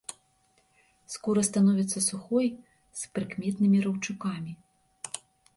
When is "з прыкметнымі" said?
3.03-3.77